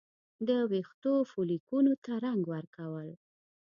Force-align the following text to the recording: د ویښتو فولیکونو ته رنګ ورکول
د 0.47 0.49
ویښتو 0.71 1.13
فولیکونو 1.31 1.93
ته 2.03 2.11
رنګ 2.25 2.41
ورکول 2.53 3.09